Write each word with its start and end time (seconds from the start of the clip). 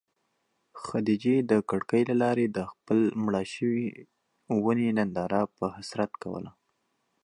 خدیجې 0.83 1.35
د 1.51 1.51
کړکۍ 1.69 2.01
له 2.09 2.15
لارې 2.23 2.45
د 2.47 2.59
خپلې 2.71 3.05
مړاوې 3.23 3.49
شوې 3.55 3.87
ونې 4.63 4.89
ننداره 4.97 5.41
په 5.57 5.65
حسرت 5.75 6.11
کوله. 6.23 6.51